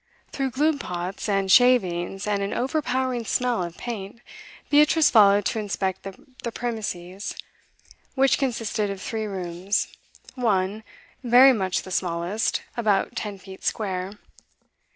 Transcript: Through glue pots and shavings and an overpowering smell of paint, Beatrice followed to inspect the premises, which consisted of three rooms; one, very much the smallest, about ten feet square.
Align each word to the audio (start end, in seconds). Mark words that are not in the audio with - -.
Through 0.31 0.49
glue 0.49 0.79
pots 0.79 1.29
and 1.29 1.51
shavings 1.51 2.25
and 2.25 2.41
an 2.41 2.55
overpowering 2.55 3.23
smell 3.23 3.61
of 3.61 3.77
paint, 3.77 4.19
Beatrice 4.71 5.11
followed 5.11 5.45
to 5.45 5.59
inspect 5.59 6.01
the 6.01 6.51
premises, 6.51 7.35
which 8.15 8.39
consisted 8.39 8.89
of 8.89 8.99
three 8.99 9.25
rooms; 9.27 9.89
one, 10.33 10.83
very 11.23 11.53
much 11.53 11.83
the 11.83 11.91
smallest, 11.91 12.63
about 12.75 13.15
ten 13.15 13.37
feet 13.37 13.63
square. 13.63 14.13